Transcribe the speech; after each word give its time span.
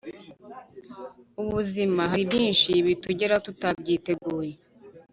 Ubuzima 1.41 2.01
haribyinshi 2.11 2.71
bitugeraho 2.85 3.41
tutabyiteguye 3.47 4.53